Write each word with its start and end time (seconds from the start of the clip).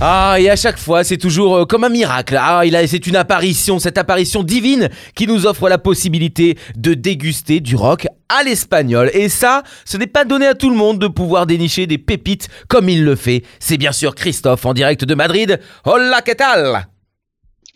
Ah, 0.00 0.36
et 0.38 0.48
à 0.48 0.54
chaque 0.54 0.78
fois, 0.78 1.02
c'est 1.02 1.16
toujours 1.16 1.56
euh, 1.56 1.64
comme 1.64 1.82
un 1.82 1.88
miracle. 1.88 2.38
Ah, 2.40 2.62
il 2.64 2.76
a, 2.76 2.86
c'est 2.86 3.06
une 3.08 3.16
apparition, 3.16 3.80
cette 3.80 3.98
apparition 3.98 4.44
divine 4.44 4.90
qui 5.16 5.26
nous 5.26 5.44
offre 5.44 5.68
la 5.68 5.78
possibilité 5.78 6.56
de 6.76 6.94
déguster 6.94 7.58
du 7.58 7.74
rock 7.74 8.06
à 8.28 8.44
l'espagnol. 8.44 9.10
Et 9.12 9.28
ça, 9.28 9.64
ce 9.84 9.96
n'est 9.96 10.06
pas 10.06 10.24
donné 10.24 10.46
à 10.46 10.54
tout 10.54 10.70
le 10.70 10.76
monde 10.76 11.00
de 11.00 11.08
pouvoir 11.08 11.46
dénicher 11.46 11.88
des 11.88 11.98
pépites 11.98 12.48
comme 12.68 12.88
il 12.88 13.04
le 13.04 13.16
fait. 13.16 13.42
C'est 13.58 13.76
bien 13.76 13.90
sûr 13.90 14.14
Christophe 14.14 14.64
en 14.66 14.72
direct 14.72 15.04
de 15.04 15.14
Madrid. 15.16 15.58
Hola, 15.84 16.22
¿qué 16.22 16.36
tal? 16.36 16.86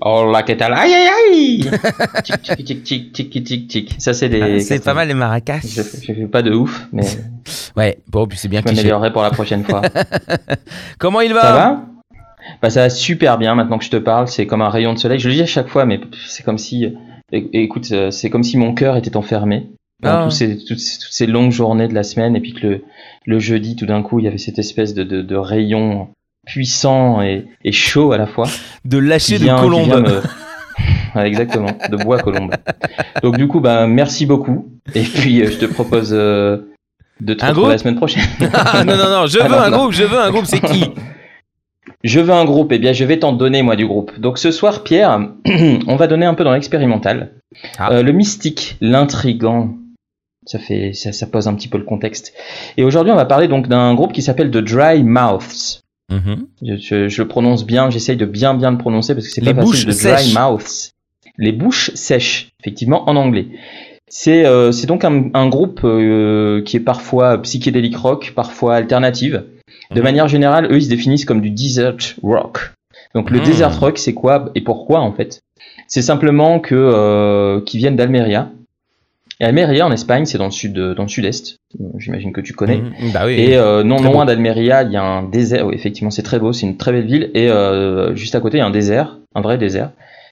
Hola, 0.04 0.43
qu'est-ce 0.43 0.62
Aïe, 0.65 0.93
aïe, 0.95 1.09
aïe 1.32 1.70
Tic, 2.24 2.43
tic, 2.43 2.65
tic, 2.84 3.12
tic, 3.12 3.12
tic, 3.30 3.45
tic, 3.45 3.68
tic. 3.68 3.95
Ça, 3.98 4.12
c'est 4.12 4.29
des... 4.29 4.43
Ah, 4.43 4.60
C'est 4.60 4.82
pas 4.82 4.95
mal 4.95 5.07
les 5.07 5.15
maracas. 5.15 5.60
Je, 5.65 5.80
je 5.82 6.12
fais 6.12 6.27
pas 6.27 6.43
de 6.43 6.52
ouf, 6.52 6.87
mais 6.93 7.07
Ouais, 7.77 7.98
bon, 8.09 8.27
puis 8.27 8.37
c'est 8.37 8.48
bien 8.48 8.60
je 8.60 8.65
cliché. 8.65 8.77
m'améliorerai 8.82 9.12
pour 9.12 9.23
la 9.23 9.30
prochaine 9.30 9.65
fois. 9.65 9.82
Comment 10.98 11.20
il 11.20 11.32
va? 11.32 11.41
Ça 11.43 11.52
va? 11.52 11.84
Bah 12.60 12.70
ça 12.70 12.80
va 12.82 12.91
super 12.91 13.38
bien 13.38 13.55
maintenant 13.55 13.78
que 13.78 13.84
je 13.84 13.91
te 13.91 13.96
parle, 13.96 14.28
c'est 14.28 14.46
comme 14.46 14.62
un 14.62 14.69
rayon 14.70 14.92
de 14.95 14.98
soleil. 14.98 15.19
Je 15.19 15.28
le 15.28 15.34
dis 15.34 15.42
à 15.42 15.46
chaque 15.46 15.69
fois, 15.69 15.84
mais 15.84 16.01
c'est 16.27 16.42
comme 16.45 16.59
si, 16.59 16.87
écoute, 17.32 17.88
euh, 17.92 18.10
c'est 18.10 18.30
comme 18.30 18.42
si 18.42 18.56
mon 18.56 18.74
cœur 18.74 18.96
était 18.96 19.16
enfermé 19.16 19.68
dans 20.02 20.27
Ah. 20.27 20.30
ces, 20.30 20.59
toutes, 20.65 20.78
ces, 20.80 20.98
toutes 20.98 21.12
ces 21.12 21.27
longues 21.27 21.52
journées 21.52 21.88
de 21.88 21.95
la 21.95 22.02
semaine, 22.02 22.34
et 22.37 22.41
puis 22.41 22.52
que 22.55 22.66
le, 22.66 22.84
le 23.27 23.38
jeudi, 23.38 23.77
tout 23.77 23.87
d'un 23.87 24.02
coup, 24.02 24.18
il 24.18 24.24
y 24.24 24.28
avait 24.28 24.38
cette 24.38 24.59
espèce 24.59 24.95
de, 24.95 25.05
de, 25.05 25.23
de 25.23 25.37
rayon 25.37 26.09
puissant 26.46 27.23
et, 27.23 27.46
et 27.65 27.70
chaud 27.73 28.13
à 28.13 28.18
la 28.18 28.26
fois. 28.26 28.48
De 28.85 28.98
lâcher 28.98 29.38
de 29.38 29.45
vient- 29.45 29.57
qui 29.57 29.63
colombe. 29.63 29.85
vient 29.85 30.01
me- 30.01 30.20
Ouais, 31.15 31.29
exactement, 31.29 31.76
de 31.90 31.96
bois 31.96 32.18
colombe. 32.20 32.52
Donc 33.23 33.37
du 33.37 33.46
coup, 33.46 33.60
bah 33.60 33.87
merci 33.87 34.24
beaucoup, 34.26 34.70
et 34.95 35.02
puis 35.02 35.43
euh, 35.43 35.51
je 35.51 35.59
te 35.59 35.66
propose 35.66 36.10
euh, 36.13 36.57
de 37.20 37.35
te 37.35 37.45
retrouver 37.45 37.68
la 37.73 37.79
semaine 37.79 37.96
prochaine. 37.96 38.24
Ah, 38.54 38.82
non, 38.82 38.96
non, 38.96 39.10
non, 39.10 39.26
je 39.26 39.38
Ah, 39.40 39.46
veux 39.46 39.54
non, 39.57 39.63
un 39.63 39.70
non. 39.70 39.76
groupe, 39.79 39.93
je 39.93 40.02
veux 40.04 40.18
un 40.18 40.30
groupe, 40.30 40.46
c'est 40.46 40.60
qui? 40.60 40.85
Je 42.04 42.20
veux 42.20 42.32
un 42.32 42.45
groupe, 42.45 42.72
et 42.72 42.78
bien 42.78 42.92
je 42.92 43.04
vais 43.04 43.18
t'en 43.18 43.32
donner 43.32 43.62
moi 43.62 43.76
du 43.76 43.86
groupe. 43.86 44.18
Donc 44.18 44.38
ce 44.38 44.50
soir, 44.50 44.82
Pierre, 44.82 45.28
on 45.86 45.96
va 45.96 46.06
donner 46.06 46.26
un 46.26 46.34
peu 46.34 46.45
dans 46.45 46.52
l'expérimental. 46.52 47.32
Ah. 47.78 47.92
Euh, 47.92 48.02
le 48.02 48.12
mystique, 48.12 48.76
l'intrigant, 48.80 49.74
ça 50.46 50.58
fait, 50.58 50.92
ça, 50.95 51.12
ça 51.12 51.26
pose 51.26 51.46
un 51.48 51.54
petit 51.54 51.68
peu 51.68 51.78
le 51.78 51.84
contexte. 51.84 52.32
Et 52.76 52.82
aujourd'hui, 52.84 53.12
on 53.12 53.16
va 53.16 53.24
parler 53.26 53.46
donc 53.48 53.68
d'un 53.68 53.95
groupe 53.95 54.12
qui 54.12 54.23
s'appelle 54.23 54.50
The 54.50 54.58
Dry 54.58 55.02
Mouths. 55.04 55.80
Mhm. 56.10 56.46
Je, 56.62 56.76
je- 56.76 57.08
je 57.08 57.23
le 57.23 57.28
prononce 57.28 57.64
bien, 57.64 57.88
j'essaye 57.90 58.16
de 58.16 58.26
bien 58.26 58.54
bien 58.54 58.70
le 58.73 58.78
prononcer 58.78 59.14
parce 59.14 59.26
que 59.26 59.32
c'est 59.32 59.40
Les 59.40 59.54
pas 59.54 59.62
bouches 59.62 59.84
facile. 59.86 60.00
The 60.10 60.14
Dry 60.14 60.24
sèches. 60.24 60.34
Mouths. 60.34 60.90
Les 61.38 61.52
bouches 61.52 61.90
sèches, 61.95 62.50
effectivement, 62.60 63.08
en 63.08 63.16
anglais. 63.16 63.46
C'est 64.08 64.44
euh, 64.44 64.70
donc 64.86 65.04
un, 65.04 65.30
un 65.32 65.48
groupe 65.48 65.80
euh, 65.84 66.62
qui 66.64 66.76
est 66.76 66.80
parfois 66.80 67.41
psychédélique 67.41 67.97
rock, 67.97 68.32
parfois 68.36 68.75
alternative. 68.75 69.44
De 69.94 70.00
Mhm. 70.00 70.04
manière 70.04 70.28
générale, 70.28 70.66
eux, 70.71 70.76
ils 70.76 70.84
se 70.84 70.88
définissent 70.88 71.25
comme 71.25 71.41
du 71.41 71.50
desert 71.50 71.97
rock. 72.22 72.72
Donc 73.15 73.31
le 73.31 73.38
Mhm. 73.38 73.44
desert 73.44 73.78
rock, 73.81 73.98
c'est 73.98 74.15
quoi 74.15 74.50
et 74.54 74.60
pourquoi 74.62 75.00
en 75.00 75.12
fait? 75.12 75.41
C'est 75.87 76.03
simplement 76.03 76.60
que 76.60 76.75
euh, 76.75 77.60
qu'ils 77.60 77.78
viennent 77.78 77.97
d'Almeria. 77.97 78.50
Et 79.41 79.44
Almeria 79.44 79.87
en 79.87 79.91
Espagne, 79.93 80.25
c'est 80.25 80.38
dans 80.38 80.44
le 80.47 80.50
sud, 80.53 80.75
dans 80.75 81.03
le 81.03 81.09
sud-est. 81.09 81.56
J'imagine 81.98 82.32
que 82.32 82.41
tu 82.41 82.53
connais. 82.53 82.78
Mhm. 82.78 83.12
Bah 83.12 83.22
oui. 83.26 83.34
Et 83.41 83.56
euh, 83.56 83.82
non 83.82 84.00
loin 84.00 84.25
d'Almeria, 84.25 84.82
il 84.84 84.93
y 84.93 84.97
a 84.97 85.03
un 85.03 85.25
désert. 85.25 85.66
Oui, 85.66 85.75
effectivement, 85.75 86.10
c'est 86.10 86.22
très 86.22 86.38
beau, 86.38 86.53
c'est 86.53 86.66
une 86.66 86.76
très 86.76 86.93
belle 86.93 87.06
ville. 87.06 87.31
Et 87.34 87.50
euh, 87.50 88.15
juste 88.15 88.34
à 88.34 88.41
côté, 88.41 88.59
il 88.59 88.60
y 88.60 88.62
a 88.62 88.66
un 88.66 88.70
désert, 88.70 89.19
un 89.34 89.41
vrai 89.41 89.59
désert, 89.59 89.91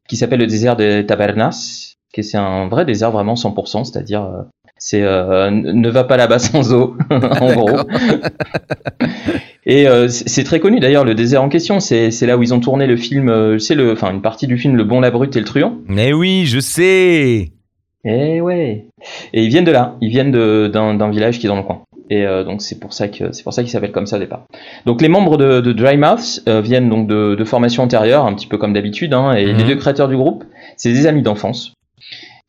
qui 0.09 0.17
s'appelle 0.17 0.39
le 0.41 0.47
désert 0.47 0.77
de 0.77 1.03
Tabernas, 1.03 1.95
qui 2.15 2.23
c'est 2.25 2.39
un 2.39 2.69
vrai 2.69 2.85
désert 2.85 3.11
vraiment 3.11 3.35
100%, 3.35 3.85
c'est-à-dire 3.85 4.23
euh, 4.23 4.43
c'est 4.81 5.03
euh, 5.03 5.51
ne 5.53 5.89
va 5.91 6.03
pas 6.03 6.17
là-bas 6.17 6.41
sans 6.41 6.73
eau, 6.75 6.97
en 7.11 7.53
gros. 7.55 7.79
Et 9.67 9.87
euh, 9.87 10.09
c'est 10.09 10.43
très 10.45 10.59
connu 10.59 10.81
d'ailleurs 10.81 11.05
le 11.05 11.15
désert 11.15 11.43
en 11.43 11.49
question. 11.49 11.81
C'est 11.81 12.11
là 12.23 12.37
où 12.37 12.43
ils 12.43 12.55
ont 12.55 12.61
tourné 12.61 12.87
le 12.87 12.97
film. 12.97 13.29
euh, 13.29 13.59
C'est 13.59 13.75
le, 13.75 13.93
enfin 13.93 14.11
une 14.11 14.23
partie 14.23 14.47
du 14.47 14.57
film 14.59 14.75
Le 14.77 14.85
Bon, 14.85 15.01
la 15.01 15.11
Brute 15.11 15.37
et 15.37 15.39
le 15.39 15.45
Truand. 15.45 15.75
Mais 15.87 16.13
oui, 16.13 16.47
je 16.47 16.59
sais. 16.61 17.53
Eh 18.05 18.41
ouais. 18.41 18.87
Et 19.35 19.43
ils 19.45 19.49
viennent 19.51 19.65
de 19.65 19.71
là. 19.73 19.97
Ils 20.01 20.09
viennent 20.09 20.33
d'un 20.33 21.11
village 21.11 21.39
qui 21.39 21.47
est 21.47 21.49
dans 21.51 21.57
le 21.57 21.63
coin. 21.63 21.83
Et 22.13 22.27
euh, 22.27 22.43
donc 22.43 22.61
c'est 22.63 22.81
pour 22.81 22.93
ça 22.93 23.07
que 23.07 23.31
c'est 23.31 23.45
pour 23.45 23.53
ça 23.53 23.63
qu'ils 23.63 23.71
s'appellent 23.71 23.93
comme 23.93 24.07
ça 24.07 24.17
au 24.17 24.19
départ. 24.19 24.45
Donc 24.87 25.01
les 25.01 25.09
membres 25.09 25.37
de, 25.37 25.61
de 25.61 25.73
Dry 25.73 25.97
Mouths 25.97 26.43
euh, 26.49 26.61
viennent 26.61 26.89
donc 26.89 27.07
de, 27.07 27.37
de 27.37 27.45
formations 27.45 27.85
antérieures, 27.85 28.25
un 28.25 28.33
petit 28.35 28.49
peu 28.49 28.57
comme 28.59 28.73
d'habitude. 28.73 29.13
Hein, 29.15 29.35
et 29.35 29.53
Mhm. 29.53 29.59
les 29.59 29.65
deux 29.65 29.77
créateurs 29.77 30.09
du 30.09 30.17
groupe, 30.17 30.43
c'est 30.77 30.91
des 30.93 31.07
amis 31.07 31.23
d'enfance. 31.23 31.75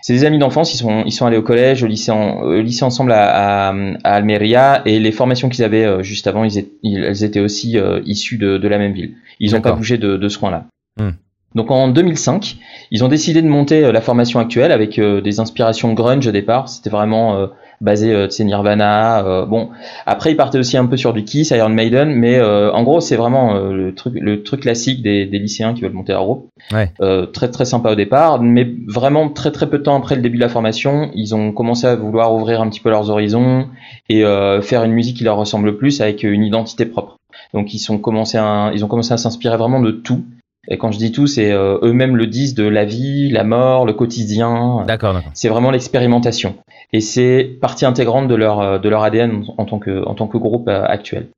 C'est 0.01 0.13
des 0.13 0.25
amis 0.25 0.39
d'enfance. 0.39 0.73
Ils 0.73 0.77
sont 0.77 1.03
ils 1.05 1.11
sont 1.11 1.25
allés 1.25 1.37
au 1.37 1.41
collège, 1.43 1.83
au 1.83 1.87
lycée, 1.87 2.11
en- 2.11 2.41
au 2.41 2.61
lycée 2.61 2.83
ensemble 2.83 3.11
à, 3.11 3.69
à, 3.69 3.73
à 4.03 4.13
Almeria. 4.15 4.81
Et 4.85 4.99
les 4.99 5.11
formations 5.11 5.49
qu'ils 5.49 5.63
avaient 5.63 5.85
euh, 5.85 6.03
juste 6.03 6.27
avant, 6.27 6.43
ils 6.43 6.57
étaient, 6.57 6.71
ils- 6.83 7.03
elles 7.03 7.23
étaient 7.23 7.39
aussi 7.39 7.77
euh, 7.77 8.01
issues 8.05 8.37
de, 8.37 8.57
de 8.57 8.67
la 8.67 8.77
même 8.77 8.93
ville. 8.93 9.15
Ils 9.39 9.51
n'ont 9.51 9.61
pas 9.61 9.69
bougé 9.77 9.97
de, 9.97 10.17
de 10.17 10.29
ce 10.29 10.37
coin-là. 10.37 10.65
Mhm. 10.99 11.13
Donc 11.55 11.69
en 11.71 11.89
2005, 11.89 12.57
ils 12.91 13.03
ont 13.03 13.07
décidé 13.09 13.41
de 13.41 13.47
monter 13.47 13.83
euh, 13.83 13.91
la 13.91 14.01
formation 14.01 14.39
actuelle 14.39 14.71
avec 14.71 14.97
euh, 14.99 15.21
des 15.21 15.39
inspirations 15.39 15.93
grunge 15.93 16.27
au 16.27 16.31
départ. 16.31 16.69
C'était 16.69 16.89
vraiment 16.89 17.35
euh, 17.35 17.47
basé, 17.81 18.13
euh, 18.13 18.27
Nirvana. 18.39 19.25
euh, 19.25 19.45
bon, 19.45 19.69
après 20.05 20.31
ils 20.31 20.37
partaient 20.37 20.59
aussi 20.59 20.77
un 20.77 20.85
peu 20.85 20.95
sur 20.95 21.11
du 21.13 21.23
Kiss, 21.25 21.49
Iron 21.51 21.69
Maiden, 21.69 22.09
mais 22.11 22.37
euh, 22.39 22.71
en 22.71 22.83
gros 22.83 23.01
c'est 23.01 23.17
vraiment 23.17 23.55
euh, 23.55 23.73
le 23.73 23.93
truc, 23.93 24.13
le 24.19 24.43
truc 24.43 24.61
classique 24.61 25.01
des, 25.01 25.25
des 25.25 25.39
lycéens 25.39 25.73
qui 25.73 25.81
veulent 25.81 25.91
monter 25.91 26.13
leur 26.13 26.23
groupe. 26.23 26.47
Ouais. 26.71 26.89
Euh, 27.01 27.25
très 27.25 27.49
très 27.49 27.65
sympa 27.65 27.91
au 27.91 27.95
départ, 27.95 28.41
mais 28.41 28.67
vraiment 28.87 29.27
très 29.29 29.51
très 29.51 29.69
peu 29.69 29.79
de 29.79 29.83
temps 29.83 29.97
après 29.97 30.15
le 30.15 30.21
début 30.21 30.37
de 30.37 30.43
la 30.43 30.49
formation, 30.49 31.11
ils 31.15 31.35
ont 31.35 31.51
commencé 31.51 31.85
à 31.85 31.95
vouloir 31.95 32.33
ouvrir 32.33 32.61
un 32.61 32.69
petit 32.69 32.79
peu 32.79 32.89
leurs 32.89 33.09
horizons 33.09 33.67
et 34.09 34.23
euh, 34.23 34.61
faire 34.61 34.83
une 34.83 34.93
musique 34.93 35.17
qui 35.17 35.23
leur 35.25 35.35
ressemble 35.37 35.75
plus 35.75 35.99
avec 36.01 36.23
une 36.23 36.43
identité 36.43 36.85
propre. 36.85 37.17
Donc 37.53 37.73
ils 37.73 37.79
sont 37.79 37.97
commencé 37.97 38.37
à, 38.37 38.71
ils 38.73 38.85
ont 38.85 38.87
commencé 38.87 39.13
à 39.13 39.17
s'inspirer 39.17 39.57
vraiment 39.57 39.81
de 39.81 39.91
tout. 39.91 40.23
Et 40.67 40.77
quand 40.77 40.91
je 40.91 40.97
dis 40.97 41.11
tout, 41.11 41.27
c'est 41.27 41.51
euh, 41.51 41.79
eux-mêmes 41.81 42.15
le 42.15 42.27
disent 42.27 42.53
de 42.53 42.67
la 42.67 42.85
vie, 42.85 43.29
la 43.29 43.43
mort, 43.43 43.85
le 43.85 43.93
quotidien. 43.93 44.83
D'accord. 44.85 45.19
C'est 45.33 45.49
vraiment 45.49 45.71
l'expérimentation. 45.71 46.55
Et 46.93 47.01
c'est 47.01 47.57
partie 47.59 47.85
intégrante 47.85 48.27
de 48.27 48.35
leur, 48.35 48.59
euh, 48.59 48.77
de 48.79 48.89
leur 48.89 49.03
ADN 49.03 49.43
en 49.57 49.65
tant 49.65 49.79
que, 49.79 50.05
en 50.05 50.13
tant 50.13 50.27
que 50.27 50.37
groupe 50.37 50.67
euh, 50.67 50.83
actuel. 50.85 51.29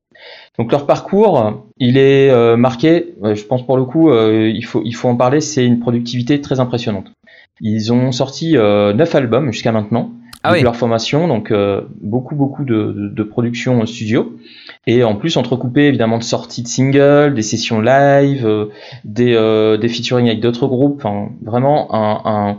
Donc 0.58 0.72
leur 0.72 0.86
parcours, 0.86 1.66
il 1.78 1.98
est 1.98 2.30
euh, 2.30 2.56
marqué, 2.58 3.16
je 3.24 3.44
pense 3.44 3.66
pour 3.66 3.78
le 3.78 3.86
coup, 3.86 4.10
euh, 4.10 4.52
il, 4.54 4.64
faut, 4.64 4.82
il 4.86 4.94
faut 4.94 5.10
en 5.10 5.16
parler, 5.16 5.42
c'est 5.42 5.66
une 5.66 5.80
productivité 5.80 6.42
très 6.42 6.60
impressionnante. 6.60 7.12
Ils 7.62 7.92
ont 7.92 8.12
sorti 8.12 8.58
euh, 8.58 8.94
9 8.94 9.16
albums 9.16 9.52
jusqu'à 9.52 9.72
maintenant, 9.72 10.12
Ah 10.46 10.52
oui. 10.54 10.62
leur 10.62 10.76
formation, 10.76 11.28
donc 11.28 11.52
euh, 11.52 11.82
beaucoup 12.02 12.36
beaucoup 12.36 12.66
de, 12.66 12.92
de, 12.92 13.08
de 13.10 13.24
production 13.24 13.86
studio. 13.86 14.34
Et 14.88 15.04
en 15.04 15.16
plus 15.16 15.38
entrecoupé 15.38 15.84
évidemment 15.88 16.18
de 16.18 16.24
sorties 16.24 16.62
de 16.64 16.68
singles, 16.68 17.34
des 17.34 17.42
sessions 17.42 17.80
live, 17.80 18.46
euh, 18.46 18.66
des, 19.06 19.34
euh, 19.36 19.78
des 19.78 19.88
featuring 19.88 20.28
avec 20.28 20.42
d'autres 20.42 20.68
groupes, 20.68 20.98
enfin 21.06 21.30
vraiment 21.42 21.94
un, 21.96 22.22
un, 22.26 22.58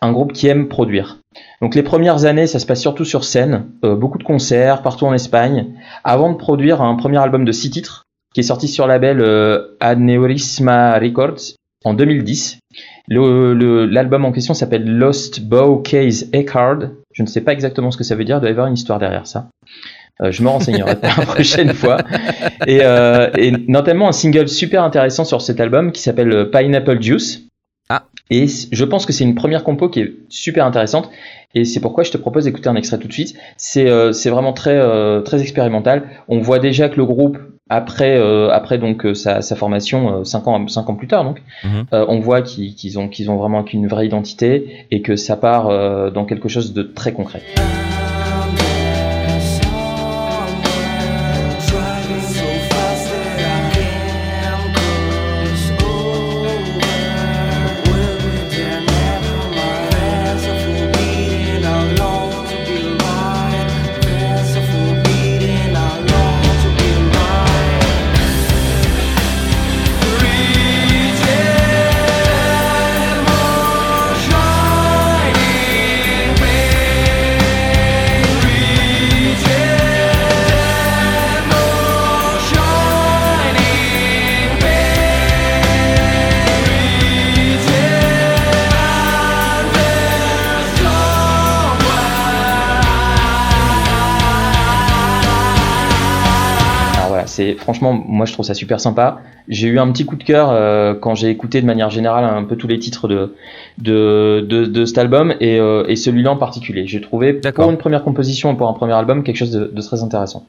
un 0.00 0.12
groupe 0.12 0.32
qui 0.32 0.46
aime 0.46 0.68
produire. 0.68 1.18
Donc 1.60 1.74
les 1.74 1.82
premières 1.82 2.24
années, 2.26 2.46
ça 2.46 2.60
se 2.60 2.66
passe 2.66 2.80
surtout 2.80 3.04
sur 3.04 3.24
scène, 3.24 3.66
euh, 3.84 3.96
beaucoup 3.96 4.18
de 4.18 4.22
concerts 4.24 4.82
partout 4.82 5.06
en 5.06 5.12
Espagne, 5.14 5.72
avant 6.04 6.30
de 6.32 6.36
produire 6.36 6.80
un 6.82 6.94
premier 6.94 7.18
album 7.18 7.44
de 7.44 7.50
six 7.52 7.70
titres 7.70 8.04
qui 8.32 8.40
est 8.40 8.44
sorti 8.44 8.68
sur 8.68 8.86
label 8.86 9.20
euh, 9.20 9.76
Aneurisma 9.80 10.98
Records 10.98 11.54
en 11.84 11.94
2010. 11.94 12.58
Le- 13.08 13.52
le- 13.54 13.86
L'album 13.86 14.24
en 14.24 14.32
question 14.32 14.54
s'appelle 14.54 14.84
Lost 14.86 15.40
Bow 15.42 15.78
Case 15.78 16.28
Eckhard. 16.32 16.90
Je 17.14 17.22
ne 17.22 17.28
sais 17.28 17.40
pas 17.40 17.52
exactement 17.52 17.90
ce 17.90 17.96
que 17.96 18.04
ça 18.04 18.16
veut 18.16 18.24
dire, 18.24 18.36
il 18.36 18.40
doit 18.40 18.50
y 18.50 18.52
avoir 18.52 18.66
une 18.66 18.74
histoire 18.74 18.98
derrière 18.98 19.26
ça. 19.26 19.48
Euh, 20.20 20.30
je 20.30 20.42
me 20.42 20.48
renseignerai 20.48 20.96
pour 20.96 21.08
la 21.08 21.26
prochaine 21.26 21.72
fois. 21.72 21.98
Et, 22.66 22.80
euh, 22.82 23.30
et 23.36 23.52
notamment 23.68 24.08
un 24.08 24.12
single 24.12 24.48
super 24.48 24.82
intéressant 24.82 25.24
sur 25.24 25.40
cet 25.40 25.60
album 25.60 25.92
qui 25.92 26.02
s'appelle 26.02 26.32
euh, 26.32 26.44
Pineapple 26.44 27.00
Juice. 27.00 27.42
Ah. 27.88 28.04
Et 28.30 28.46
je 28.48 28.84
pense 28.84 29.06
que 29.06 29.12
c'est 29.12 29.24
une 29.24 29.34
première 29.34 29.64
compo 29.64 29.88
qui 29.88 30.00
est 30.00 30.14
super 30.28 30.66
intéressante. 30.66 31.10
Et 31.54 31.64
c'est 31.64 31.80
pourquoi 31.80 32.02
je 32.02 32.10
te 32.10 32.16
propose 32.16 32.44
d'écouter 32.44 32.68
un 32.68 32.74
extrait 32.74 32.98
tout 32.98 33.08
de 33.08 33.12
suite. 33.12 33.36
C'est 33.56 33.88
euh, 33.88 34.10
vraiment 34.26 34.52
très, 34.52 34.80
très 35.22 35.40
expérimental. 35.40 36.08
On 36.26 36.40
voit 36.40 36.58
déjà 36.58 36.88
que 36.88 36.96
le 36.96 37.04
groupe, 37.04 37.38
après, 37.70 38.16
euh, 38.18 38.50
après 38.50 38.78
donc 38.78 39.06
euh, 39.06 39.14
sa, 39.14 39.40
sa 39.40 39.56
formation, 39.56 40.20
euh, 40.20 40.24
cinq 40.24 40.46
ans, 40.48 40.66
cinq 40.68 40.88
ans 40.90 40.94
plus 40.94 41.08
tard, 41.08 41.24
donc, 41.24 41.42
Mhm. 41.64 41.86
euh, 41.92 42.04
on 42.08 42.20
voit 42.20 42.42
qu'ils 42.42 42.98
ont, 42.98 43.08
qu'ils 43.08 43.30
ont 43.30 43.36
vraiment 43.36 43.64
une 43.64 43.88
vraie 43.88 44.06
identité 44.06 44.86
et 44.90 45.00
que 45.02 45.16
ça 45.16 45.36
part 45.36 45.68
euh, 45.68 46.10
dans 46.10 46.24
quelque 46.26 46.48
chose 46.48 46.74
de 46.74 46.82
très 46.82 47.12
concret. 47.12 47.42
C'est 97.34 97.54
franchement, 97.54 97.92
moi 97.92 98.26
je 98.26 98.32
trouve 98.32 98.46
ça 98.46 98.54
super 98.54 98.78
sympa. 98.80 99.18
J'ai 99.48 99.66
eu 99.68 99.78
un 99.80 99.90
petit 99.90 100.04
coup 100.06 100.14
de 100.16 100.22
cœur 100.22 100.50
euh, 100.50 100.94
quand 100.94 101.14
j'ai 101.16 101.28
écouté 101.30 101.60
de 101.60 101.66
manière 101.66 101.90
générale 101.90 102.24
un 102.24 102.44
peu 102.44 102.54
tous 102.56 102.68
les 102.68 102.78
titres 102.78 103.08
de 103.08 103.34
de, 103.78 104.46
de, 104.48 104.64
de 104.64 104.84
cet 104.84 104.98
album 104.98 105.34
et, 105.40 105.58
euh, 105.58 105.84
et 105.88 105.96
celui-là 105.96 106.30
en 106.30 106.36
particulier. 106.36 106.86
J'ai 106.86 107.00
trouvé 107.00 107.32
pour 107.34 107.70
une 107.70 107.76
première 107.76 108.04
composition 108.04 108.52
et 108.52 108.56
pour 108.56 108.68
un 108.68 108.72
premier 108.72 108.92
album 108.92 109.24
quelque 109.24 109.36
chose 109.36 109.50
de, 109.50 109.70
de 109.74 109.82
très 109.82 110.02
intéressant. 110.02 110.46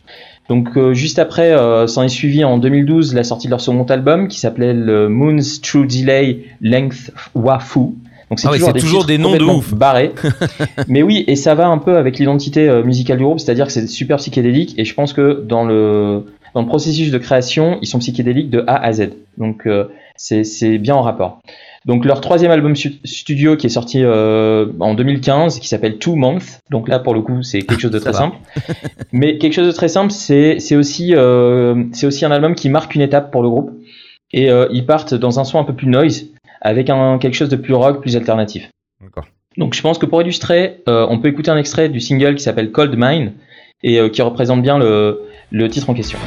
Donc 0.48 0.78
euh, 0.78 0.94
juste 0.94 1.18
après, 1.18 1.56
s'en 1.88 2.04
est 2.04 2.08
suivi 2.10 2.44
en 2.44 2.60
2012 2.60 3.16
la 3.16 3.24
sortie 3.24 3.48
de 3.48 3.52
leur 3.52 3.62
second 3.62 3.84
album 3.86 4.28
qui 4.28 4.40
s'appelait 4.40 4.74
le 4.74 5.10
Moon's 5.10 5.62
True 5.62 5.88
Delay 5.88 6.44
Length 6.62 7.12
Wafu. 7.34 7.80
Donc 8.30 8.40
c'est 8.40 8.48
Ah 8.48 8.54
toujours, 8.54 8.74
des, 8.74 8.80
toujours 8.80 9.06
des 9.06 9.18
noms 9.18 9.38
de 9.38 9.44
ouf. 9.44 9.74
barrés. 9.74 10.12
Mais 10.88 11.04
oui, 11.04 11.24
et 11.28 11.36
ça 11.36 11.54
va 11.54 11.68
un 11.68 11.78
peu 11.78 11.98
avec 11.98 12.18
l'identité 12.18 12.82
musicale 12.84 13.18
du 13.18 13.24
groupe, 13.24 13.40
c'est-à-dire 13.40 13.68
que 13.68 13.72
c'est 13.72 13.86
super 13.88 14.18
psychédélique 14.18 14.74
et 14.78 14.86
je 14.86 14.94
pense 14.96 15.14
que 15.14 15.44
dans 15.48 15.64
le 15.64 16.24
dans 16.56 16.62
le 16.62 16.68
processus 16.68 17.12
de 17.12 17.18
création, 17.18 17.78
ils 17.82 17.88
sont 17.88 18.00
psychédéliques 18.00 18.50
de 18.50 18.64
A 18.66 18.78
à 18.78 18.94
Z. 18.94 19.10
Donc 19.38 19.68
euh, 19.68 19.90
c'est 20.16 20.78
bien 20.78 20.96
en 20.96 21.02
rapport. 21.02 21.42
Donc 21.86 22.06
leur 22.06 22.22
troisième 22.22 22.50
album 22.50 22.76
studio 22.76 23.58
qui 23.58 23.68
est 23.68 23.70
sorti 23.70 24.00
euh, 24.02 24.68
en 24.80 24.96
2015, 24.96 25.60
qui 25.60 25.68
s'appelle 25.68 25.98
Two 26.00 26.16
Months. 26.16 26.62
Donc 26.72 26.88
là 26.88 26.98
pour 27.00 27.14
le 27.14 27.22
coup 27.22 27.44
c'est 27.44 27.62
quelque 27.62 27.82
chose 27.82 27.92
de 27.92 28.00
très 28.00 28.14
simple. 28.14 28.38
Mais 29.12 29.38
quelque 29.38 29.54
chose 29.54 29.68
de 29.68 29.74
très 29.74 29.90
simple, 29.90 30.12
c'est 30.12 30.60
c'est 30.60 30.78
aussi 30.78 31.14
euh, 31.14 31.84
c'est 31.92 32.08
aussi 32.08 32.26
un 32.26 32.32
album 32.32 32.56
qui 32.56 32.70
marque 32.70 32.96
une 32.96 33.02
étape 33.02 33.32
pour 33.32 33.44
le 33.44 33.50
groupe. 33.50 33.72
Et 34.32 34.50
euh, 34.50 34.68
ils 34.72 34.86
partent 34.86 35.14
dans 35.14 35.40
un 35.40 35.44
son 35.44 35.60
un 35.60 35.64
peu 35.66 35.74
plus 35.74 35.88
noise, 35.88 36.28
avec 36.62 36.90
un 36.90 37.20
quelque 37.20 37.36
chose 37.36 37.50
de 37.50 37.58
plus 37.58 37.74
rock, 37.74 38.02
plus 38.02 38.16
alternatif. 38.16 38.72
Donc 39.58 39.74
je 39.74 39.82
pense 39.82 39.98
que 39.98 40.06
pour 40.06 40.22
illustrer, 40.22 40.82
on 40.88 41.20
peut 41.20 41.28
écouter 41.28 41.52
un 41.52 41.58
extrait 41.58 41.88
du 41.88 42.00
single 42.00 42.36
qui 42.36 42.44
s'appelle 42.44 42.72
Cold 42.72 42.96
Mine 42.98 43.34
et 43.84 44.00
euh, 44.00 44.10
qui 44.10 44.22
représente 44.22 44.62
bien 44.62 44.78
le, 44.78 45.20
titre 45.70 45.90
en 45.90 45.94
question. 45.94 46.18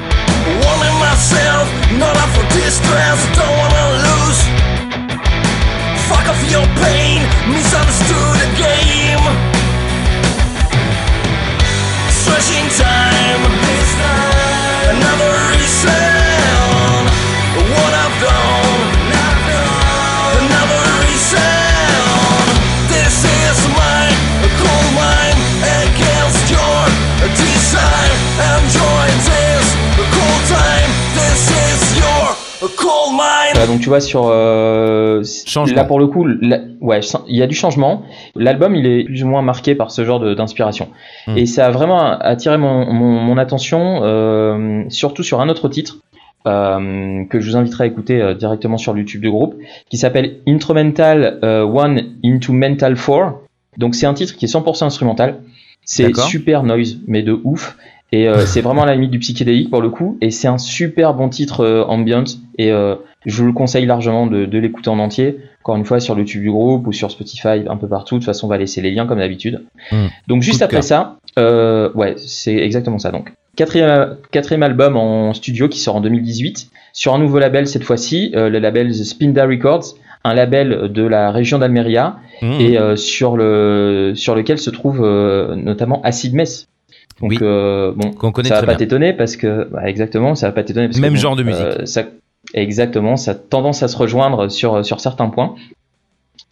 Donc 33.67 33.81
tu 33.81 33.89
vois 33.89 34.01
sur 34.01 34.29
euh, 34.31 35.23
là 35.75 35.85
pour 35.85 35.99
le 35.99 36.07
coup, 36.07 36.25
la- 36.27 36.61
ouais, 36.81 37.01
il 37.29 37.37
y 37.37 37.43
a 37.43 37.47
du 37.47 37.55
changement. 37.55 38.03
L'album 38.37 38.75
il 38.75 38.87
est 38.87 39.05
plus 39.05 39.25
ou 39.25 39.29
moins 39.29 39.43
marqué 39.43 39.75
par 39.75 39.91
ce 39.91 40.05
genre 40.05 40.21
d'inspiration 40.37 40.89
Hmm. 41.27 41.37
et 41.37 41.47
ça 41.47 41.67
a 41.67 41.71
vraiment 41.71 42.01
attiré 42.19 42.57
mon, 42.59 42.93
mon, 42.93 43.21
mon 43.21 43.37
attention, 43.39 44.01
euh, 44.03 44.83
surtout 44.89 45.23
sur 45.23 45.41
un 45.41 45.49
autre 45.49 45.69
titre. 45.69 45.99
euh, 46.47 47.25
que 47.29 47.41
je 47.41 47.51
vous 47.51 47.57
inviterai 47.57 47.85
à 47.85 47.87
écouter 47.89 48.35
directement 48.39 48.79
sur 48.79 48.97
YouTube 48.97 49.21
du 49.21 49.31
groupe, 49.31 49.57
qui 49.91 49.99
s'appelle 49.99 50.37
Instrumental 50.47 51.39
One 51.43 52.01
into 52.25 52.53
Mental 52.53 52.95
4. 52.97 53.35
Donc 53.77 53.95
c'est 53.95 54.07
un 54.07 54.15
titre 54.15 54.35
qui 54.37 54.45
est 54.47 54.49
100% 54.49 54.85
instrumental. 54.85 55.37
C'est 55.85 56.05
super 56.29 56.63
noise, 56.63 56.99
mais 57.07 57.23
de 57.23 57.39
ouf. 57.45 57.77
Et 58.11 58.29
euh, 58.29 58.47
c'est 58.47 58.61
vraiment 58.61 58.83
à 58.83 58.87
la 58.87 58.95
limite 58.95 59.11
du 59.11 59.19
psychédélique 59.19 59.71
pour 59.71 59.83
le 59.83 59.91
coup. 59.91 60.17
Et 60.21 60.31
c'est 60.31 60.49
un 60.49 60.59
super 60.59 61.15
bon 61.15 61.29
titre 61.29 61.61
euh, 61.61 61.85
ambient. 61.85 62.25
Et 62.57 62.73
euh, 62.73 62.97
je 63.27 63.41
vous 63.41 63.47
le 63.47 63.53
conseille 63.53 63.87
largement 63.87 64.27
de, 64.27 64.47
de 64.47 64.59
l'écouter 64.59 64.89
en 64.89 64.99
entier. 64.99 65.39
Encore 65.63 65.77
une 65.77 65.85
fois, 65.85 66.01
sur 66.01 66.15
le 66.15 66.21
YouTube 66.21 66.43
du 66.43 66.51
groupe 66.51 66.87
ou 66.87 66.93
sur 66.93 67.11
Spotify, 67.11 67.65
un 67.69 67.77
peu 67.77 67.89
partout. 67.89 68.15
De 68.15 68.21
toute 68.21 68.27
façon, 68.27 68.47
on 68.47 68.51
va 68.51 68.57
laisser 68.57 68.81
les 68.81 68.91
liens 68.91 69.07
comme 69.07 69.19
d'habitude. 69.19 69.63
Hmm. 69.93 70.07
Donc 70.27 70.43
juste 70.43 70.63
après 70.63 70.83
ça, 70.83 71.19
euh, 71.39 71.93
ouais, 71.95 72.15
c'est 72.17 72.57
exactement 72.57 72.99
ça. 72.99 73.11
Donc 73.11 73.33
quatrième, 73.57 74.17
quatrième 74.31 74.63
album 74.63 74.97
en 74.97 75.35
studio 75.35 75.69
qui 75.69 75.81
sort 75.81 75.97
en 75.97 76.01
2018 76.01 76.71
sur 76.95 77.15
un 77.15 77.19
nouveau 77.19 77.39
label 77.39 77.67
cette 77.67 77.85
fois-ci, 77.85 78.33
euh, 78.35 78.49
le 78.49 78.59
label 78.59 78.91
The 78.91 79.05
Spinda 79.05 79.45
Records, 79.45 79.97
un 80.25 80.35
label 80.35 80.91
de 80.91 81.03
la 81.03 81.31
région 81.31 81.59
d'Almeria 81.59 82.17
Mmh. 82.43 82.61
et 82.61 82.79
euh, 82.79 82.97
sur 82.97 83.37
le 83.37 84.13
sur 84.15 84.35
lequel 84.35 84.59
se 84.59 84.71
trouve 84.71 85.01
euh, 85.03 85.57
notamment 85.57 86.01
Acid 86.03 86.35
Mess. 86.35 86.69
Donc 87.21 87.31
Oui. 87.31 87.39
euh, 87.43 87.93
bon, 87.97 88.11
Qu'on 88.13 88.31
connaît 88.33 88.49
ça 88.49 88.55
va 88.57 88.61
très 88.63 88.67
pas 88.73 88.75
t'étonner 88.77 89.13
parce 89.13 89.37
que 89.37 89.69
bah, 89.71 89.83
exactement, 89.89 90.35
ça 90.35 90.47
va 90.47 90.53
pas 90.53 90.63
t'étonner 90.63 90.87
parce 90.89 90.99
que 90.99 91.03
Même 91.03 91.17
genre 91.17 91.35
de 91.37 91.43
musique. 91.43 91.61
euh, 91.65 91.85
ça, 91.87 92.05
exactement, 92.55 93.17
ça 93.17 93.33
a 93.33 93.35
tendance 93.35 93.83
à 93.83 93.89
se 93.89 93.97
rejoindre 93.97 94.49
sur 94.49 94.85
sur 94.85 95.01
certains 95.01 95.29
points. 95.29 95.55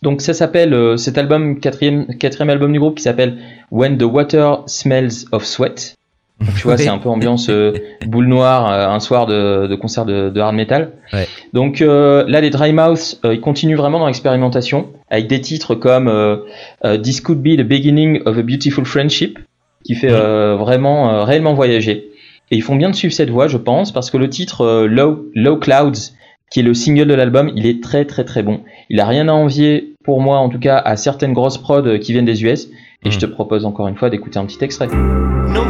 Donc 0.02 0.20
ça 0.20 0.34
s'appelle 0.34 0.74
euh, 0.74 0.96
cet 0.96 1.18
album 1.18 1.58
quatrième 1.60 2.06
quatrième 2.18 2.50
album 2.50 2.72
du 2.72 2.78
groupe 2.80 2.96
qui 2.96 3.02
s'appelle 3.02 3.38
When 3.70 3.96
the 3.96 4.02
Water 4.02 4.62
Smells 4.66 5.26
of 5.32 5.44
Sweat. 5.44 5.94
Donc, 6.38 6.54
tu 6.54 6.64
vois, 6.64 6.76
c'est 6.76 6.88
un 6.88 6.98
peu 6.98 7.08
ambiance 7.08 7.48
euh, 7.48 7.72
boule 8.06 8.26
noire, 8.26 8.70
euh, 8.70 8.88
un 8.94 9.00
soir 9.00 9.24
de, 9.24 9.66
de 9.68 9.74
concert 9.74 10.04
de, 10.04 10.28
de 10.28 10.38
hard 10.38 10.54
metal. 10.54 10.92
Ouais. 11.14 11.26
Donc 11.54 11.80
euh, 11.80 12.26
là, 12.28 12.42
les 12.42 12.50
Dry 12.50 12.74
Mouth, 12.74 13.18
euh, 13.24 13.32
ils 13.32 13.40
continuent 13.40 13.76
vraiment 13.76 13.98
dans 13.98 14.06
l'expérimentation 14.06 14.88
avec 15.08 15.28
des 15.28 15.40
titres 15.40 15.74
comme 15.74 16.08
euh, 16.08 16.36
euh, 16.84 16.98
This 16.98 17.22
Could 17.22 17.40
Be 17.40 17.56
the 17.56 17.62
Beginning 17.66 18.20
of 18.26 18.36
a 18.36 18.42
Beautiful 18.42 18.84
Friendship, 18.84 19.38
qui 19.86 19.94
fait 19.94 20.10
euh, 20.10 20.56
vraiment 20.56 21.10
euh, 21.10 21.24
réellement 21.24 21.54
voyager. 21.54 22.10
Et 22.50 22.56
ils 22.56 22.62
font 22.62 22.76
bien 22.76 22.90
de 22.90 22.94
suivre 22.94 23.14
cette 23.14 23.30
voie, 23.30 23.48
je 23.48 23.56
pense, 23.56 23.92
parce 23.92 24.10
que 24.10 24.16
le 24.16 24.28
titre 24.28 24.62
euh, 24.62 24.86
Low, 24.86 25.26
Low 25.34 25.56
Clouds, 25.56 26.12
qui 26.50 26.60
est 26.60 26.62
le 26.62 26.74
single 26.74 27.06
de 27.08 27.14
l'album, 27.14 27.50
il 27.54 27.66
est 27.66 27.82
très 27.82 28.04
très 28.04 28.24
très 28.24 28.42
bon. 28.42 28.60
Il 28.88 29.00
a 29.00 29.06
rien 29.06 29.28
à 29.28 29.32
envier, 29.32 29.94
pour 30.04 30.20
moi 30.20 30.38
en 30.38 30.48
tout 30.48 30.58
cas, 30.60 30.78
à 30.78 30.96
certaines 30.96 31.32
grosses 31.32 31.58
prods 31.58 31.98
qui 31.98 32.12
viennent 32.12 32.24
des 32.24 32.44
US. 32.44 32.68
Et 33.04 33.08
Mm. 33.08 33.12
je 33.12 33.18
te 33.18 33.26
propose 33.26 33.64
encore 33.66 33.88
une 33.88 33.96
fois 33.96 34.10
d'écouter 34.10 34.38
un 34.38 34.46
petit 34.46 34.62
extrait. 34.64 34.88
No 34.88 35.64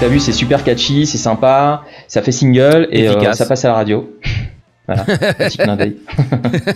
t'as 0.00 0.08
vu, 0.08 0.18
c'est 0.20 0.32
super 0.32 0.64
catchy, 0.64 1.06
c'est 1.06 1.18
sympa, 1.18 1.82
ça 2.06 2.22
fait 2.22 2.32
single 2.32 2.88
et 2.90 3.08
euh, 3.08 3.12
ça 3.34 3.46
passe 3.46 3.64
à 3.64 3.68
la 3.68 3.74
radio. 3.74 4.10
Voilà, 4.86 5.04
petit 5.34 5.58
clin 5.58 5.76
d'œil. 5.76 5.96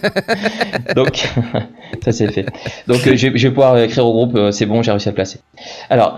Donc, 0.97 1.29
ça 2.05 2.13
c'est 2.13 2.31
fait. 2.31 2.47
Donc 2.87 3.07
euh, 3.07 3.17
je, 3.17 3.29
vais- 3.29 3.39
je 3.39 3.49
vais 3.49 3.55
pouvoir 3.55 3.79
écrire 3.79 4.05
au 4.07 4.13
groupe, 4.13 4.35
euh, 4.37 4.51
c'est 4.53 4.67
bon, 4.67 4.83
j'ai 4.83 4.91
réussi 4.91 5.09
à 5.09 5.13
le 5.13 5.15
placer. 5.15 5.41
Alors, 5.89 6.15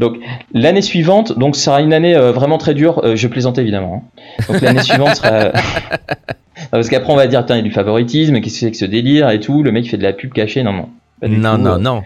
donc 0.00 0.16
l'année 0.52 0.82
suivante, 0.82 1.38
donc 1.38 1.56
sera 1.56 1.80
une 1.80 1.92
année 1.92 2.14
vraiment 2.14 2.58
très 2.58 2.74
dure. 2.74 3.02
je 3.16 3.26
plaisante 3.28 3.58
évidemment. 3.58 4.04
hein. 4.38 4.44
Donc 4.52 4.60
l'année 4.60 4.82
suivante 4.82 5.16
sera. 5.16 5.52
Parce 6.70 6.88
qu'après 6.88 7.12
on 7.12 7.16
va 7.16 7.26
dire, 7.26 7.44
tiens, 7.46 7.56
il 7.56 7.60
y 7.60 7.62
a 7.62 7.64
du 7.64 7.72
favoritisme, 7.72 8.40
qu'est-ce 8.40 8.54
que 8.54 8.60
c'est 8.60 8.70
que 8.70 8.76
ce 8.76 8.84
délire 8.84 9.30
et 9.30 9.40
tout. 9.40 9.62
Le 9.62 9.72
mec 9.72 9.88
fait 9.88 9.96
de 9.96 10.02
la 10.02 10.12
pub 10.12 10.32
cachée, 10.32 10.62
non 10.62 10.72
non. 10.72 10.88
Non, 11.26 11.58
non, 11.58 11.78
non. 11.78 12.02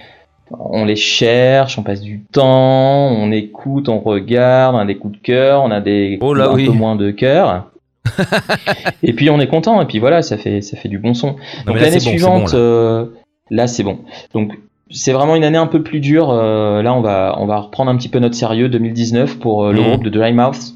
On 0.50 0.84
les 0.84 0.96
cherche, 0.96 1.78
on 1.78 1.82
passe 1.82 2.00
du 2.00 2.22
temps, 2.32 3.08
on 3.10 3.30
écoute, 3.32 3.88
on 3.88 4.00
regarde, 4.00 4.74
on 4.74 4.78
a 4.78 4.84
des 4.86 4.96
coups 4.96 5.18
de 5.18 5.22
cœur, 5.22 5.62
on 5.62 5.70
a 5.70 5.80
des 5.80 6.18
Oh 6.20 6.32
là 6.34 6.48
un 6.50 6.54
oui. 6.54 6.66
peu 6.66 6.72
moins 6.72 6.96
de 6.96 7.10
cœur. 7.10 7.66
et 9.02 9.12
puis 9.12 9.28
on 9.30 9.38
est 9.40 9.46
content, 9.48 9.80
et 9.82 9.86
puis 9.86 9.98
voilà, 9.98 10.22
ça 10.22 10.38
fait, 10.38 10.60
ça 10.62 10.76
fait 10.76 10.88
du 10.88 10.98
bon 10.98 11.14
son. 11.14 11.28
Non, 11.28 11.34
Donc 11.66 11.80
l'année 11.80 11.90
c'est 11.90 11.96
bon, 11.98 12.00
c'est 12.00 12.08
suivante, 12.10 12.50
bon, 12.52 12.58
euh, 12.58 13.04
là 13.50 13.66
c'est 13.66 13.82
bon. 13.82 13.98
Donc 14.34 14.52
c'est 14.90 15.12
vraiment 15.12 15.36
une 15.36 15.44
année 15.44 15.58
un 15.58 15.66
peu 15.66 15.82
plus 15.82 16.00
dure. 16.00 16.30
euh, 16.30 16.80
là 16.82 16.94
on 16.94 17.02
va, 17.02 17.34
on 17.38 17.44
va 17.46 17.58
reprendre 17.58 17.90
un 17.90 17.96
petit 17.96 18.08
peu 18.08 18.18
notre 18.18 18.34
sérieux 18.34 18.68
2019 18.70 19.38
pour 19.38 19.66
euh, 19.66 19.72
le 19.72 19.80
Mm. 19.80 19.84
groupe 19.84 20.04
de 20.04 20.10
Dry 20.10 20.32
Mouth. 20.32 20.74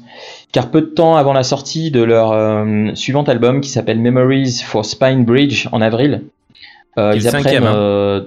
Car 0.51 0.69
peu 0.69 0.81
de 0.81 0.85
temps 0.85 1.15
avant 1.15 1.33
la 1.33 1.41
sortie 1.41 1.89
de 1.89 2.03
leur 2.03 2.35
suivant 2.95 3.23
album 3.23 3.59
qui 3.59 3.71
s'appelle 3.71 3.97
Memories 3.97 4.61
for 4.63 4.85
Spine 4.85 5.25
Bridge 5.25 5.67
en 5.71 5.81
avril, 5.81 6.25
ils 6.95 7.27
apprennent 7.27 7.63
hein. 7.65 8.25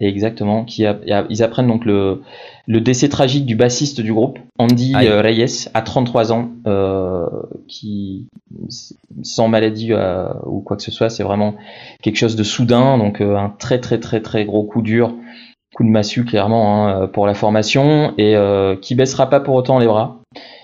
Exactement, 0.00 0.64
qui 0.64 0.84
a- 0.86 0.98
ils 1.30 1.42
apprennent 1.42 1.66
donc 1.68 1.84
le, 1.84 2.22
le 2.66 2.80
décès 2.80 3.08
tragique 3.08 3.46
du 3.46 3.56
bassiste 3.56 4.00
du 4.00 4.12
groupe, 4.12 4.38
Andy 4.58 4.94
euh, 5.08 5.20
Reyes, 5.22 5.68
à 5.74 5.82
33 5.82 6.32
ans, 6.32 6.50
euh, 6.66 7.26
qui 7.68 8.26
sans 9.22 9.48
maladie 9.48 9.92
euh, 9.92 10.28
ou 10.44 10.60
quoi 10.60 10.76
que 10.76 10.82
ce 10.82 10.90
soit, 10.90 11.08
c'est 11.10 11.22
vraiment 11.22 11.54
quelque 12.02 12.16
chose 12.16 12.36
de 12.36 12.42
soudain, 12.42 12.98
donc 12.98 13.20
euh, 13.20 13.36
un 13.36 13.50
très 13.50 13.80
très 13.80 13.98
très 14.00 14.20
très 14.20 14.44
gros 14.44 14.64
coup 14.64 14.82
dur, 14.82 15.14
coup 15.74 15.84
de 15.84 15.88
massue 15.90 16.24
clairement 16.24 16.86
hein, 16.88 17.02
euh, 17.02 17.06
pour 17.06 17.26
la 17.26 17.34
formation 17.34 18.12
et 18.18 18.36
euh, 18.36 18.76
qui 18.76 18.94
baissera 18.94 19.28
pas 19.30 19.40
pour 19.40 19.54
autant 19.54 19.78
les 19.78 19.86
bras. 19.86 20.18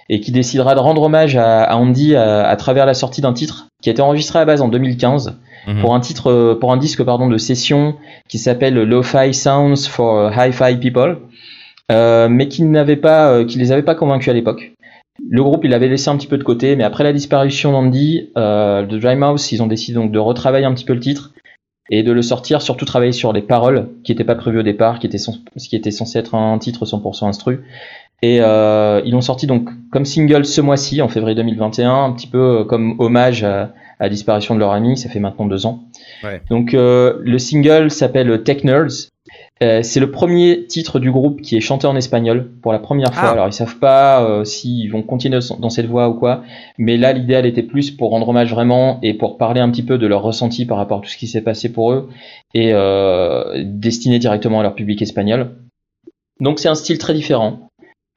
et 0.08 0.20
qui 0.20 0.32
décidera 0.32 0.74
de 0.74 0.80
rendre 0.80 1.02
hommage 1.02 1.36
à, 1.36 1.62
à 1.64 1.76
Andy 1.76 2.14
à, 2.16 2.46
à 2.48 2.56
travers 2.56 2.86
la 2.86 2.94
sortie 2.94 3.20
d'un 3.20 3.32
titre 3.32 3.68
qui 3.82 3.88
a 3.88 3.92
été 3.92 4.02
enregistré 4.02 4.38
à 4.38 4.42
la 4.42 4.46
base 4.46 4.60
en 4.62 4.68
2015 4.68 5.38
Mhm. 5.66 5.80
pour 5.80 5.94
un 5.94 6.00
titre, 6.00 6.30
euh, 6.30 6.54
pour 6.58 6.72
un 6.72 6.76
disque 6.76 7.02
pardon 7.04 7.28
de 7.28 7.38
session 7.38 7.96
qui 8.28 8.38
s'appelle 8.38 8.74
Lo-Fi 8.74 9.32
Sounds 9.32 9.88
for 9.88 10.32
Hi-Fi 10.32 10.76
People, 10.76 11.18
euh, 11.90 12.28
mais 12.28 12.48
qui 12.48 12.62
n'avait 12.64 12.96
pas, 12.96 13.30
euh, 13.30 13.44
qui 13.44 13.58
les 13.58 13.72
avait 13.72 13.82
pas 13.82 13.94
convaincus 13.94 14.28
à 14.28 14.32
l'époque. 14.32 14.72
Le 15.28 15.42
groupe, 15.42 15.64
il 15.64 15.70
l'avait 15.70 15.88
laissé 15.88 16.08
un 16.08 16.16
petit 16.16 16.26
peu 16.26 16.38
de 16.38 16.42
côté, 16.42 16.74
mais 16.74 16.84
après 16.84 17.04
la 17.04 17.12
disparition 17.12 17.72
d'Andy, 17.72 18.30
euh, 18.36 18.84
de 18.84 18.98
Dry 18.98 19.14
Mouse, 19.14 19.52
ils 19.52 19.62
ont 19.62 19.66
décidé 19.66 19.94
donc 19.94 20.10
de 20.10 20.18
retravailler 20.18 20.64
un 20.64 20.74
petit 20.74 20.84
peu 20.84 20.94
le 20.94 21.00
titre 21.00 21.32
et 21.90 22.02
de 22.02 22.12
le 22.12 22.22
sortir, 22.22 22.62
surtout 22.62 22.86
travailler 22.86 23.12
sur 23.12 23.32
les 23.32 23.42
paroles 23.42 23.90
qui 24.04 24.12
n'étaient 24.12 24.24
pas 24.24 24.34
prévues 24.34 24.60
au 24.60 24.62
départ, 24.62 24.98
qui 24.98 25.06
était, 25.06 25.18
ce 25.18 25.30
qui 25.68 25.76
était 25.76 25.90
censé 25.90 26.18
être 26.18 26.34
un 26.34 26.58
titre 26.58 26.86
100% 26.86 27.26
instru. 27.26 27.64
Et 28.22 28.38
euh, 28.40 29.02
ils 29.04 29.12
l'ont 29.12 29.20
sorti 29.20 29.46
donc 29.46 29.68
comme 29.90 30.04
single 30.04 30.44
ce 30.44 30.60
mois-ci, 30.60 31.02
en 31.02 31.08
février 31.08 31.34
2021, 31.34 32.04
un 32.04 32.12
petit 32.12 32.28
peu 32.28 32.60
euh, 32.60 32.64
comme 32.64 32.94
hommage 32.98 33.44
à, 33.44 33.74
à 33.98 34.04
la 34.04 34.08
disparition 34.08 34.54
de 34.54 34.60
leur 34.60 34.72
ami, 34.72 34.96
ça 34.96 35.08
fait 35.08 35.20
maintenant 35.20 35.46
deux 35.46 35.66
ans. 35.66 35.84
Ouais. 36.24 36.40
Donc 36.50 36.74
euh, 36.74 37.18
le 37.22 37.38
single 37.38 37.90
s'appelle 37.90 38.42
Tech 38.42 38.64
Nerds. 38.64 39.10
Euh, 39.62 39.82
c'est 39.82 40.00
le 40.00 40.10
premier 40.10 40.66
titre 40.66 40.98
du 40.98 41.12
groupe 41.12 41.40
qui 41.40 41.56
est 41.56 41.60
chanté 41.60 41.86
en 41.86 41.94
espagnol 41.94 42.50
pour 42.62 42.72
la 42.72 42.80
première 42.80 43.14
fois. 43.14 43.28
Ah. 43.28 43.32
Alors 43.32 43.46
ils 43.46 43.52
savent 43.52 43.78
pas 43.78 44.24
euh, 44.24 44.44
s'ils 44.44 44.90
vont 44.90 45.02
continuer 45.02 45.38
dans 45.58 45.70
cette 45.70 45.86
voie 45.86 46.08
ou 46.08 46.14
quoi, 46.14 46.42
mais 46.78 46.96
là 46.96 47.12
l'idéal 47.12 47.46
était 47.46 47.62
plus 47.62 47.92
pour 47.92 48.10
rendre 48.10 48.28
hommage 48.28 48.52
vraiment 48.52 48.98
et 49.02 49.14
pour 49.14 49.38
parler 49.38 49.60
un 49.60 49.70
petit 49.70 49.84
peu 49.84 49.98
de 49.98 50.06
leur 50.06 50.22
ressenti 50.22 50.66
par 50.66 50.78
rapport 50.78 50.98
à 50.98 51.00
tout 51.02 51.08
ce 51.08 51.16
qui 51.16 51.28
s'est 51.28 51.42
passé 51.42 51.70
pour 51.70 51.92
eux 51.92 52.08
et 52.54 52.70
euh, 52.72 53.62
destiné 53.64 54.18
directement 54.18 54.60
à 54.60 54.62
leur 54.64 54.74
public 54.74 55.00
espagnol. 55.00 55.54
Donc 56.40 56.58
c'est 56.58 56.68
un 56.68 56.74
style 56.74 56.98
très 56.98 57.14
différent. 57.14 57.68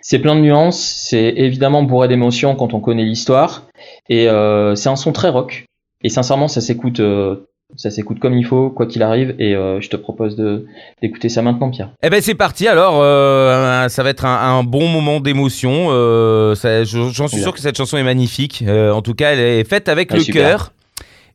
C'est 0.07 0.19
plein 0.19 0.35
de 0.35 0.41
nuances, 0.41 0.79
c'est 1.09 1.33
évidemment 1.35 1.81
bourré 1.81 2.07
d'émotions 2.07 2.55
quand 2.55 2.75
on 2.75 2.79
connaît 2.79 3.03
l'histoire 3.03 3.63
et 4.07 4.29
euh, 4.29 4.75
c'est 4.75 4.88
un 4.89 4.95
son 4.95 5.12
très 5.12 5.29
rock. 5.29 5.65
Et 6.03 6.09
sincèrement, 6.09 6.47
ça 6.47 6.62
s'écoute, 6.62 7.00
euh, 7.00 7.47
ça 7.75 7.89
s'écoute 7.89 8.19
comme 8.19 8.35
il 8.38 8.45
faut, 8.45 8.69
quoi 8.69 8.85
qu'il 8.85 9.01
arrive. 9.01 9.33
Et 9.39 9.55
euh, 9.55 9.81
je 9.81 9.89
te 9.89 9.95
propose 9.95 10.35
de 10.35 10.67
d'écouter 11.01 11.27
ça 11.27 11.41
maintenant, 11.41 11.71
Pierre. 11.71 11.89
Eh 12.03 12.12
ben 12.12 12.21
c'est 12.21 12.35
parti 12.35 12.67
alors, 12.67 13.00
euh, 13.01 13.88
ça 13.89 14.03
va 14.03 14.12
être 14.12 14.25
un, 14.25 14.59
un 14.59 14.63
bon 14.63 14.88
moment 14.88 15.19
d'émotion. 15.19 15.88
euh, 15.89 16.53
J'en 16.83 17.27
suis 17.27 17.41
sûr 17.41 17.51
que 17.55 17.59
cette 17.59 17.75
chanson 17.77 17.97
est 17.97 18.03
magnifique. 18.03 18.63
Euh, 18.67 18.91
en 18.91 19.01
tout 19.01 19.15
cas, 19.15 19.31
elle 19.33 19.39
est 19.39 19.67
faite 19.67 19.89
avec 19.89 20.12
Ouais, 20.12 20.19
le 20.19 20.31
cœur. 20.31 20.71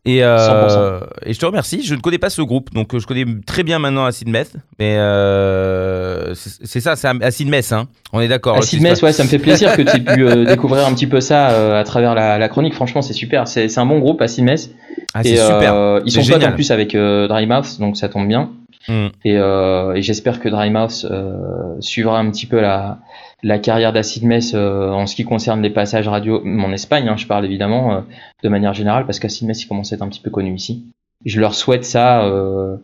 Et, 0.06 0.24
euh, 0.24 1.00
100%. 1.00 1.06
et 1.26 1.34
je 1.34 1.38
te 1.38 1.44
remercie. 1.46 1.82
Je 1.82 1.94
ne 1.94 2.00
connais 2.00 2.18
pas 2.18 2.30
ce 2.30 2.40
groupe, 2.40 2.72
donc 2.72 2.94
euh, 2.94 2.98
je 2.98 3.06
connais 3.06 3.26
très 3.46 3.62
bien 3.62 3.78
maintenant 3.78 4.06
Acid 4.06 4.28
Meth. 4.28 4.54
Mais 4.78 4.96
euh, 4.96 6.34
c'est 6.34 6.80
ça, 6.80 6.96
c'est 6.96 7.08
Acid 7.22 7.48
Meth, 7.48 7.72
hein. 7.72 7.86
On 8.12 8.20
est 8.20 8.28
d'accord. 8.28 8.56
Acid 8.56 8.80
ça. 8.80 9.04
ouais, 9.04 9.12
ça 9.12 9.24
me 9.24 9.28
fait 9.28 9.38
plaisir 9.38 9.76
que 9.76 9.82
tu 9.82 9.96
aies 9.96 10.00
pu 10.00 10.26
euh, 10.26 10.44
découvrir 10.46 10.86
un 10.86 10.94
petit 10.94 11.06
peu 11.06 11.20
ça 11.20 11.50
euh, 11.50 11.78
à 11.78 11.84
travers 11.84 12.14
la, 12.14 12.38
la 12.38 12.48
chronique. 12.48 12.74
Franchement, 12.74 13.02
c'est 13.02 13.12
super. 13.12 13.46
C'est 13.46 13.76
un 13.78 13.86
bon 13.86 13.98
groupe, 13.98 14.22
Acid 14.22 14.44
Mess. 14.44 14.70
Ah, 15.12 15.22
c'est 15.22 15.36
super. 15.36 16.00
ils 16.04 16.12
sont 16.12 16.24
potes 16.24 16.44
en 16.44 16.52
plus 16.52 16.70
avec 16.70 16.94
euh, 16.94 17.28
Dry 17.28 17.46
Mouth, 17.46 17.78
donc 17.78 17.96
ça 17.96 18.08
tombe 18.08 18.26
bien. 18.26 18.50
Mm. 18.88 19.06
Et, 19.24 19.36
euh, 19.36 19.94
et 19.94 20.02
j'espère 20.02 20.40
que 20.40 20.48
Dry 20.48 20.70
Mouth 20.70 21.06
euh, 21.10 21.76
suivra 21.80 22.18
un 22.18 22.30
petit 22.30 22.46
peu 22.46 22.60
la, 22.60 22.98
la 23.42 23.58
carrière 23.58 23.92
d'Acid 23.92 24.24
Mess 24.24 24.52
euh, 24.54 24.90
en 24.90 25.06
ce 25.06 25.14
qui 25.14 25.24
concerne 25.24 25.62
les 25.62 25.70
passages 25.70 26.08
radio 26.08 26.42
en 26.44 26.72
Espagne. 26.72 27.08
hein, 27.08 27.16
je 27.16 27.26
parle 27.26 27.44
évidemment 27.44 27.94
euh, 27.94 28.00
de 28.42 28.48
manière 28.48 28.74
générale 28.74 29.06
parce 29.06 29.18
qu'Acid 29.18 29.46
Mess 29.46 29.62
il 29.62 29.68
commence 29.68 29.92
à 29.92 29.96
être 29.96 30.02
un 30.02 30.08
petit 30.08 30.20
peu 30.20 30.30
connu 30.30 30.54
ici. 30.54 30.84
Je 31.24 31.40
leur 31.40 31.54
souhaite 31.54 31.84
ça 31.84 32.24
euh, 32.24 32.76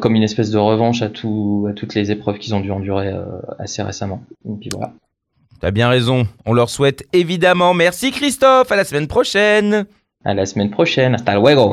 comme 0.00 0.14
une 0.14 0.22
espèce 0.22 0.50
de 0.50 0.58
revanche 0.58 1.02
à, 1.02 1.08
tout, 1.08 1.66
à 1.70 1.72
toutes 1.74 1.94
les 1.94 2.10
épreuves 2.10 2.38
qu'ils 2.38 2.54
ont 2.54 2.60
dû 2.60 2.70
endurer 2.70 3.12
assez 3.58 3.82
récemment. 3.82 4.22
Et 4.46 4.56
puis 4.58 4.70
voilà. 4.72 4.92
T'as 5.60 5.70
bien 5.70 5.88
raison. 5.88 6.26
On 6.46 6.54
leur 6.54 6.70
souhaite 6.70 7.04
évidemment. 7.12 7.74
Merci 7.74 8.10
Christophe. 8.10 8.72
À 8.72 8.76
la 8.76 8.84
semaine 8.84 9.08
prochaine. 9.08 9.84
À 10.24 10.32
la 10.32 10.46
semaine 10.46 10.70
prochaine. 10.70 11.14
Hasta 11.14 11.34
luego. 11.34 11.72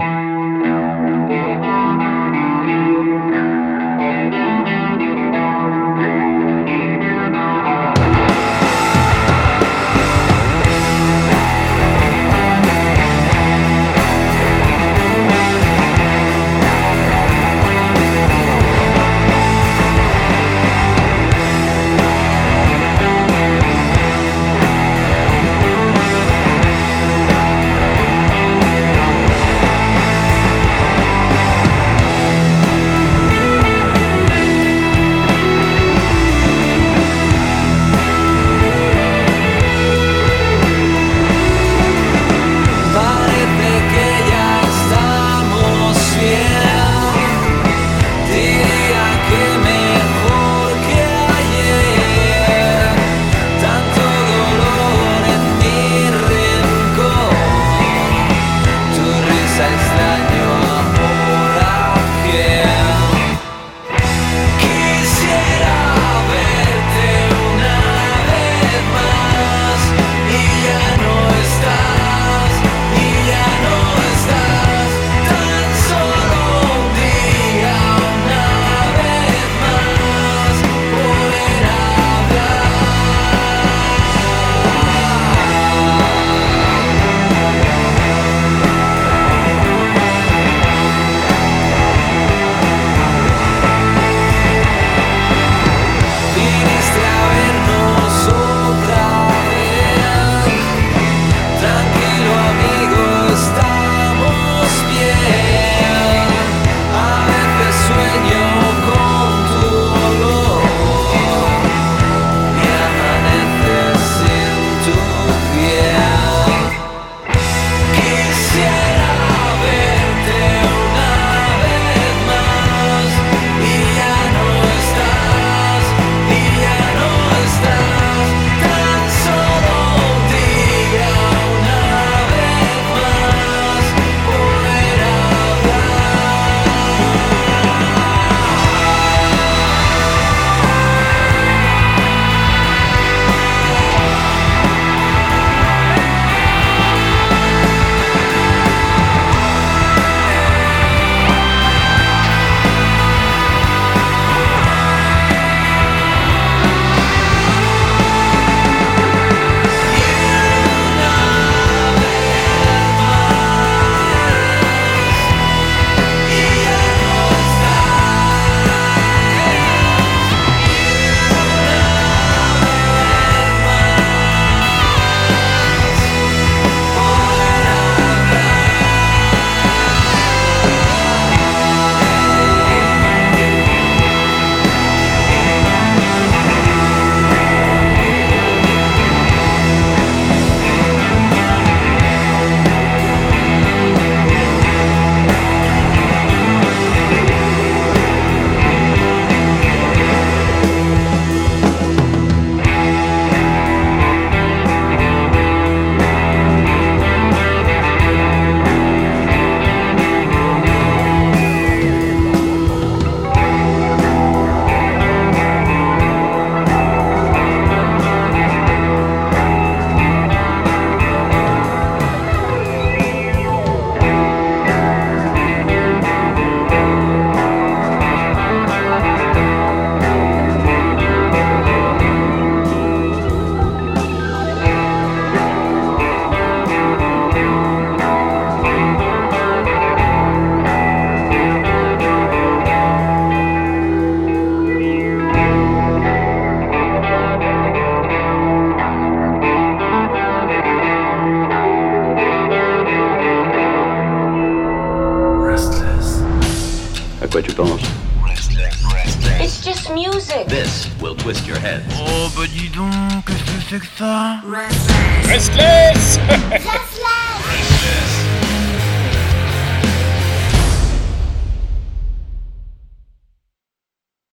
Twist 261.22 261.46
your 261.46 261.60
head. 261.60 261.84
Oh 262.00 262.30
bah 262.36 262.48
dis 262.52 262.70
donc, 262.70 262.92
qu'est-ce 263.28 263.44
que 263.44 263.62
c'est 263.70 263.80
que 263.80 263.86
ça? 263.96 264.42
Restless 264.52 265.28
Restless 265.28 266.20